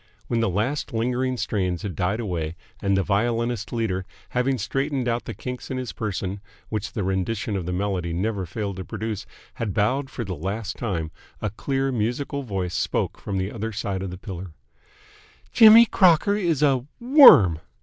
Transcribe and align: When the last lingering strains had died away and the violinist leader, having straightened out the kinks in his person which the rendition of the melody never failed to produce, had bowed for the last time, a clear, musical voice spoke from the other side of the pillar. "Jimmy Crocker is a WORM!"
When 0.25 0.39
the 0.39 0.49
last 0.49 0.93
lingering 0.93 1.37
strains 1.37 1.83
had 1.83 1.95
died 1.95 2.19
away 2.19 2.55
and 2.81 2.97
the 2.97 3.03
violinist 3.03 3.71
leader, 3.71 4.03
having 4.29 4.57
straightened 4.57 5.07
out 5.07 5.25
the 5.25 5.35
kinks 5.35 5.69
in 5.69 5.77
his 5.77 5.93
person 5.93 6.41
which 6.69 6.93
the 6.93 7.03
rendition 7.03 7.55
of 7.55 7.67
the 7.67 7.71
melody 7.71 8.11
never 8.11 8.47
failed 8.47 8.77
to 8.77 8.83
produce, 8.83 9.27
had 9.61 9.75
bowed 9.75 10.09
for 10.09 10.23
the 10.23 10.33
last 10.35 10.75
time, 10.75 11.11
a 11.39 11.51
clear, 11.51 11.91
musical 11.91 12.41
voice 12.41 12.73
spoke 12.73 13.19
from 13.19 13.37
the 13.37 13.51
other 13.51 13.71
side 13.71 14.01
of 14.01 14.09
the 14.09 14.17
pillar. 14.17 14.53
"Jimmy 15.51 15.85
Crocker 15.85 16.35
is 16.35 16.63
a 16.63 16.83
WORM!" 16.99 17.59